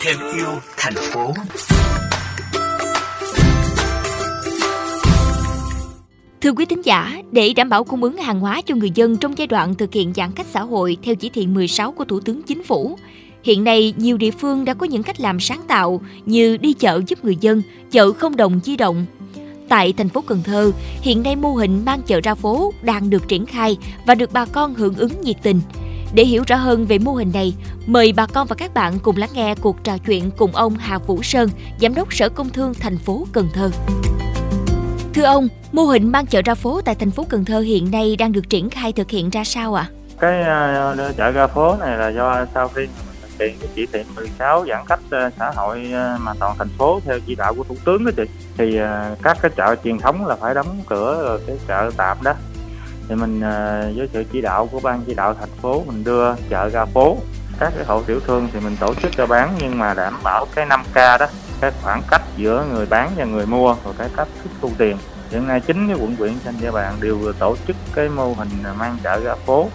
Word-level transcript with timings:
thêm 0.00 0.16
yêu 0.36 0.46
thành 0.76 0.94
phố 0.94 1.34
Thưa 6.40 6.52
quý 6.52 6.64
thính 6.64 6.82
giả, 6.82 7.22
để 7.32 7.52
đảm 7.56 7.68
bảo 7.68 7.84
cung 7.84 8.02
ứng 8.02 8.16
hàng 8.16 8.40
hóa 8.40 8.62
cho 8.62 8.74
người 8.74 8.90
dân 8.94 9.16
trong 9.16 9.38
giai 9.38 9.46
đoạn 9.46 9.74
thực 9.74 9.92
hiện 9.92 10.12
giãn 10.16 10.32
cách 10.32 10.46
xã 10.50 10.60
hội 10.60 10.96
theo 11.02 11.14
chỉ 11.14 11.28
thị 11.28 11.46
16 11.46 11.92
của 11.92 12.04
Thủ 12.04 12.20
tướng 12.20 12.42
Chính 12.42 12.64
phủ, 12.64 12.98
hiện 13.42 13.64
nay 13.64 13.94
nhiều 13.96 14.16
địa 14.16 14.30
phương 14.30 14.64
đã 14.64 14.74
có 14.74 14.86
những 14.86 15.02
cách 15.02 15.20
làm 15.20 15.40
sáng 15.40 15.62
tạo 15.68 16.00
như 16.26 16.56
đi 16.56 16.72
chợ 16.72 17.00
giúp 17.06 17.24
người 17.24 17.36
dân, 17.40 17.62
chợ 17.90 18.12
không 18.12 18.36
đồng 18.36 18.60
di 18.64 18.76
động. 18.76 19.06
Tại 19.68 19.94
thành 19.96 20.08
phố 20.08 20.22
Cần 20.26 20.42
Thơ, 20.42 20.72
hiện 21.00 21.22
nay 21.22 21.36
mô 21.36 21.52
hình 21.52 21.84
mang 21.84 22.02
chợ 22.02 22.20
ra 22.20 22.34
phố 22.34 22.72
đang 22.82 23.10
được 23.10 23.28
triển 23.28 23.46
khai 23.46 23.76
và 24.06 24.14
được 24.14 24.32
bà 24.32 24.44
con 24.44 24.74
hưởng 24.74 24.94
ứng 24.94 25.20
nhiệt 25.20 25.36
tình. 25.42 25.60
Để 26.14 26.24
hiểu 26.24 26.44
rõ 26.46 26.56
hơn 26.56 26.86
về 26.86 26.98
mô 26.98 27.12
hình 27.12 27.30
này, 27.34 27.54
mời 27.86 28.12
bà 28.12 28.26
con 28.26 28.46
và 28.46 28.56
các 28.56 28.74
bạn 28.74 28.98
cùng 29.02 29.16
lắng 29.16 29.30
nghe 29.32 29.54
cuộc 29.54 29.84
trò 29.84 29.98
chuyện 30.06 30.30
cùng 30.36 30.52
ông 30.52 30.76
Hà 30.76 30.98
Vũ 30.98 31.22
Sơn, 31.22 31.48
Giám 31.80 31.94
đốc 31.94 32.14
Sở 32.14 32.28
Công 32.28 32.50
Thương 32.50 32.74
thành 32.74 32.98
phố 32.98 33.26
Cần 33.32 33.48
Thơ. 33.54 33.70
Thưa 35.14 35.24
ông, 35.24 35.48
mô 35.72 35.82
hình 35.82 36.12
mang 36.12 36.26
chợ 36.26 36.42
ra 36.42 36.54
phố 36.54 36.80
tại 36.80 36.94
thành 36.94 37.10
phố 37.10 37.26
Cần 37.28 37.44
Thơ 37.44 37.60
hiện 37.60 37.90
nay 37.90 38.16
đang 38.16 38.32
được 38.32 38.50
triển 38.50 38.70
khai 38.70 38.92
thực 38.92 39.10
hiện 39.10 39.30
ra 39.30 39.44
sao 39.44 39.74
ạ? 39.74 39.88
À? 39.90 39.92
Cái 40.20 40.40
uh, 40.40 41.16
chợ 41.16 41.30
ra 41.30 41.46
phố 41.46 41.76
này 41.76 41.98
là 41.98 42.08
do 42.08 42.46
sau 42.54 42.68
khi 42.68 42.82
hiện 43.38 43.56
cái 43.60 43.68
chỉ 43.74 43.86
thị 43.86 44.04
16 44.14 44.64
giãn 44.68 44.84
cách 44.88 45.00
ờ, 45.10 45.30
xã 45.38 45.50
hội 45.50 45.90
ờ, 45.92 46.18
mà 46.20 46.32
toàn 46.40 46.54
thành 46.58 46.68
phố 46.78 47.00
theo 47.04 47.18
chỉ 47.26 47.34
đạo 47.34 47.54
của 47.54 47.64
thủ 47.64 47.76
tướng 47.84 48.04
đó 48.04 48.10
chị. 48.16 48.22
Thì 48.56 48.76
ờ, 48.76 49.16
các 49.22 49.38
cái 49.42 49.50
chợ 49.56 49.76
truyền 49.84 49.98
thống 49.98 50.26
là 50.26 50.36
phải 50.36 50.54
đóng 50.54 50.82
cửa 50.88 51.22
rồi 51.22 51.40
cái 51.46 51.56
chợ 51.68 51.90
tạm 51.96 52.16
đó. 52.22 52.34
Thì 53.08 53.14
mình 53.14 53.40
với 53.96 54.08
sự 54.12 54.24
chỉ 54.32 54.40
đạo 54.40 54.68
của 54.72 54.80
ban 54.80 55.02
chỉ 55.06 55.14
đạo 55.14 55.34
thành 55.34 55.48
phố 55.62 55.82
mình 55.86 56.04
đưa 56.04 56.34
chợ 56.50 56.68
ra 56.68 56.84
phố. 56.84 57.16
Các 57.58 57.72
cái 57.76 57.84
hộ 57.84 58.02
tiểu 58.02 58.20
thương 58.20 58.48
thì 58.52 58.60
mình 58.60 58.76
tổ 58.80 58.94
chức 58.94 59.12
cho 59.16 59.26
bán 59.26 59.54
nhưng 59.60 59.78
mà 59.78 59.94
đảm 59.94 60.14
bảo 60.24 60.46
cái 60.54 60.66
5K 60.66 61.18
đó, 61.18 61.26
cái 61.60 61.72
khoảng 61.82 62.02
cách 62.10 62.22
giữa 62.36 62.66
người 62.72 62.86
bán 62.86 63.10
và 63.16 63.24
người 63.24 63.46
mua 63.46 63.74
và 63.74 63.92
cái 63.98 64.08
cách 64.16 64.28
thức 64.42 64.50
thu 64.60 64.70
tiền. 64.78 64.96
Hiện 65.30 65.48
nay 65.48 65.60
chính 65.60 65.88
cái 65.88 65.96
quận 66.00 66.16
huyện 66.18 66.32
trên 66.44 66.54
địa 66.60 66.70
bàn 66.70 66.94
đều 67.00 67.32
tổ 67.38 67.56
chức 67.66 67.76
cái 67.94 68.08
mô 68.08 68.32
hình 68.32 68.48
mang 68.78 68.96
chợ 69.02 69.20
ra 69.20 69.34
phố 69.46 69.68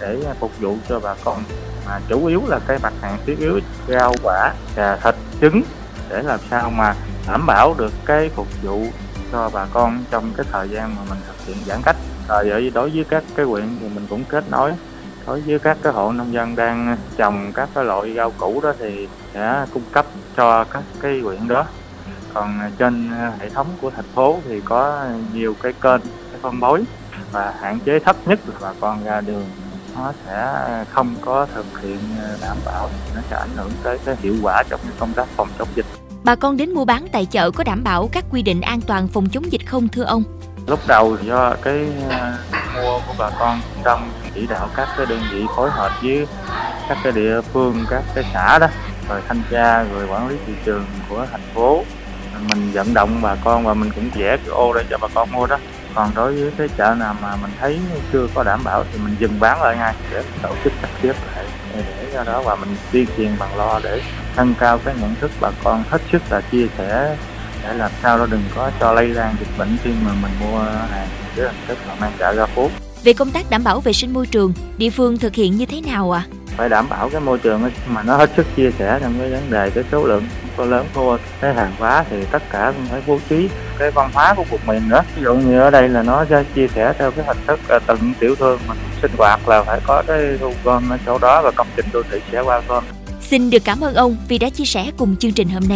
để 0.00 0.18
à, 0.26 0.34
phục 0.40 0.60
vụ 0.60 0.76
cho 0.88 1.00
bà 1.00 1.14
con. 1.24 1.42
Mà 1.86 2.00
chủ 2.08 2.26
yếu 2.26 2.42
là 2.46 2.58
cái 2.66 2.78
mặt 2.82 2.92
hàng 3.02 3.18
thiết 3.26 3.38
yếu, 3.38 3.60
rau, 3.88 4.14
quả 4.22 4.52
và 4.76 4.96
thịt, 4.96 5.14
trứng 5.40 5.62
để 6.08 6.22
làm 6.22 6.40
sao 6.50 6.70
mà 6.70 6.94
đảm 7.28 7.46
bảo 7.46 7.74
được 7.78 7.92
cái 8.04 8.30
phục 8.34 8.46
vụ 8.62 8.86
cho 9.32 9.50
bà 9.52 9.66
con 9.72 10.04
trong 10.10 10.32
cái 10.36 10.46
thời 10.52 10.68
gian 10.68 10.96
mà 10.96 11.02
mình 11.08 11.18
thực 11.26 11.46
hiện 11.46 11.56
giãn 11.66 11.82
cách. 11.82 11.96
Rồi 12.28 12.50
à, 12.50 12.58
đối 12.74 12.90
với 12.90 13.04
các 13.04 13.24
cái 13.36 13.46
huyện 13.46 13.76
thì 13.80 13.88
mình 13.88 14.06
cũng 14.10 14.24
kết 14.24 14.44
nối. 14.50 14.72
Đối 15.26 15.40
với 15.40 15.58
các 15.58 15.78
cái 15.82 15.92
hộ 15.92 16.12
nông 16.12 16.32
dân 16.32 16.56
đang 16.56 16.96
trồng 17.16 17.52
các 17.54 17.68
cái 17.74 17.84
loại 17.84 18.14
rau 18.14 18.30
củ 18.30 18.60
đó 18.60 18.72
thì 18.78 19.08
sẽ 19.34 19.66
cung 19.72 19.82
cấp 19.92 20.06
cho 20.36 20.64
các 20.64 20.82
cái 21.00 21.20
huyện 21.20 21.48
đó. 21.48 21.64
Còn 22.34 22.60
à, 22.60 22.70
trên 22.78 23.10
hệ 23.38 23.50
thống 23.50 23.66
của 23.80 23.90
thành 23.90 24.08
phố 24.14 24.38
thì 24.48 24.60
có 24.60 25.04
nhiều 25.32 25.54
cái 25.62 25.72
kênh 25.72 26.00
cái 26.00 26.40
phân 26.42 26.60
bối 26.60 26.84
và 27.32 27.54
hạn 27.60 27.78
chế 27.80 27.98
thấp 27.98 28.16
nhất 28.26 28.40
là 28.48 28.54
bà 28.60 28.72
con 28.80 29.04
ra 29.04 29.20
đường 29.20 29.44
nó 29.98 30.12
sẽ 30.26 30.84
không 30.92 31.14
có 31.20 31.46
thực 31.54 31.80
hiện 31.82 31.98
đảm 32.42 32.56
bảo 32.64 32.90
nó 33.14 33.20
sẽ 33.30 33.36
ảnh 33.36 33.56
hưởng 33.56 33.70
tới 33.82 33.98
cái 34.04 34.16
hiệu 34.22 34.34
quả 34.42 34.62
trong 34.70 34.80
công 34.98 35.12
tác 35.12 35.26
phòng 35.36 35.48
chống 35.58 35.68
dịch. 35.74 35.86
Bà 36.24 36.34
con 36.34 36.56
đến 36.56 36.70
mua 36.70 36.84
bán 36.84 37.06
tại 37.12 37.26
chợ 37.26 37.50
có 37.50 37.64
đảm 37.64 37.84
bảo 37.84 38.08
các 38.12 38.24
quy 38.30 38.42
định 38.42 38.60
an 38.60 38.80
toàn 38.80 39.08
phòng 39.08 39.26
chống 39.32 39.52
dịch 39.52 39.66
không 39.66 39.88
thưa 39.88 40.04
ông? 40.04 40.22
Lúc 40.66 40.80
đầu 40.86 41.16
do 41.22 41.54
cái 41.62 41.88
mua 42.74 43.00
của 43.06 43.14
bà 43.18 43.30
con 43.38 43.60
trong 43.84 44.10
chỉ 44.34 44.46
đạo 44.46 44.68
các 44.76 44.88
cái 44.96 45.06
đơn 45.06 45.20
vị 45.32 45.44
phối 45.56 45.70
hợp 45.70 45.92
với 46.02 46.26
các 46.88 46.98
cái 47.02 47.12
địa 47.12 47.40
phương 47.40 47.84
các 47.90 48.02
cái 48.14 48.24
xã 48.32 48.58
đó 48.58 48.66
rồi 49.08 49.20
thanh 49.28 49.42
tra 49.50 49.82
rồi 49.82 50.06
quản 50.08 50.28
lý 50.28 50.36
thị 50.46 50.52
trường 50.64 50.86
của 51.08 51.26
thành 51.32 51.40
phố 51.54 51.84
mình 52.48 52.72
vận 52.72 52.94
động 52.94 53.18
bà 53.22 53.36
con 53.44 53.64
và 53.64 53.74
mình 53.74 53.90
cũng 53.94 54.10
vẽ 54.14 54.36
cái 54.36 54.48
ô 54.48 54.72
để 54.74 54.84
cho 54.90 54.98
bà 54.98 55.08
con 55.14 55.32
mua 55.32 55.46
đó 55.46 55.58
còn 55.96 56.10
đối 56.14 56.34
với 56.34 56.52
cái 56.58 56.68
chợ 56.76 56.94
nào 56.98 57.16
mà 57.22 57.36
mình 57.36 57.50
thấy 57.60 57.78
chưa 58.12 58.26
có 58.34 58.44
đảm 58.44 58.60
bảo 58.64 58.84
thì 58.92 58.98
mình 59.04 59.16
dừng 59.18 59.40
bán 59.40 59.62
lại 59.62 59.76
ngay 59.76 59.94
để 60.10 60.22
tổ 60.42 60.54
chức 60.64 60.72
sắp 60.80 60.90
xếp 61.02 61.14
lại 61.26 61.44
để 61.76 62.10
do 62.14 62.24
đó 62.24 62.42
và 62.42 62.54
mình 62.54 62.76
tuyên 62.92 63.06
truyền 63.16 63.30
bằng 63.38 63.56
lo 63.56 63.80
để 63.82 64.02
nâng 64.36 64.54
cao 64.60 64.78
cái 64.84 64.94
nhận 65.00 65.14
thức 65.14 65.30
bà 65.40 65.50
con 65.64 65.84
hết 65.88 66.00
sức 66.12 66.22
là 66.30 66.40
chia 66.40 66.66
sẻ 66.78 67.16
để 67.62 67.74
làm 67.74 67.90
sao 68.02 68.18
đó 68.18 68.26
đừng 68.30 68.42
có 68.54 68.70
cho 68.80 68.92
lây 68.92 69.08
lan 69.08 69.36
dịch 69.40 69.58
bệnh 69.58 69.76
khi 69.84 69.90
mà 70.06 70.12
mình 70.22 70.32
mua 70.40 70.58
hàng 70.90 71.08
dưới 71.36 71.46
hình 71.46 71.60
thức 71.68 71.78
là 71.88 71.94
mang 72.00 72.12
chợ 72.18 72.34
ra 72.34 72.46
phố 72.46 72.70
về 73.04 73.12
công 73.12 73.30
tác 73.30 73.50
đảm 73.50 73.64
bảo 73.64 73.80
vệ 73.80 73.92
sinh 73.92 74.12
môi 74.12 74.26
trường, 74.26 74.52
địa 74.78 74.90
phương 74.90 75.18
thực 75.18 75.34
hiện 75.34 75.56
như 75.56 75.66
thế 75.66 75.80
nào 75.80 76.10
ạ? 76.10 76.26
À? 76.30 76.35
Phải 76.56 76.68
đảm 76.68 76.88
bảo 76.88 77.08
cái 77.10 77.20
môi 77.20 77.38
trường 77.38 77.70
mà 77.86 78.02
nó 78.02 78.16
hết 78.16 78.30
sức 78.36 78.46
chia 78.56 78.70
sẻ 78.78 78.98
trong 79.02 79.14
cái 79.18 79.30
vấn 79.30 79.50
đề, 79.50 79.70
cái 79.70 79.84
số 79.92 80.06
lượng 80.06 80.22
có 80.56 80.64
lớn 80.64 80.86
thua 80.94 81.16
cái 81.40 81.54
hàng 81.54 81.72
hóa 81.78 82.04
thì 82.10 82.16
tất 82.30 82.42
cả 82.50 82.72
cũng 82.76 82.86
phải 82.90 83.02
bố 83.06 83.18
trí 83.28 83.48
cái 83.78 83.90
văn 83.90 84.10
hóa 84.14 84.34
của 84.34 84.44
vùng 84.44 84.60
miền 84.66 84.88
nữa. 84.88 85.02
Ví 85.16 85.22
dụ 85.22 85.34
như 85.34 85.60
ở 85.60 85.70
đây 85.70 85.88
là 85.88 86.02
nó 86.02 86.24
chia 86.54 86.68
sẻ 86.68 86.92
theo 86.98 87.10
cái 87.10 87.24
hình 87.24 87.38
thức 87.46 87.60
à, 87.68 87.78
từng 87.86 88.12
tiểu 88.20 88.34
thương 88.34 88.58
mình 88.68 88.78
sinh 89.02 89.10
hoạt 89.18 89.48
là 89.48 89.62
phải 89.62 89.80
có 89.86 90.02
cái 90.06 90.18
thu 90.40 90.52
gom 90.64 90.90
ở 90.90 90.98
chỗ 91.06 91.18
đó 91.18 91.42
và 91.42 91.50
công 91.50 91.66
trình 91.76 91.86
đô 91.92 92.02
thị 92.10 92.20
sẽ 92.32 92.40
qua 92.40 92.62
gom. 92.68 92.84
Xin 93.20 93.50
được 93.50 93.64
cảm 93.64 93.80
ơn 93.80 93.94
ông 93.94 94.16
vì 94.28 94.38
đã 94.38 94.50
chia 94.50 94.64
sẻ 94.64 94.90
cùng 94.96 95.16
chương 95.16 95.32
trình 95.32 95.48
hôm 95.48 95.62
nay. 95.68 95.74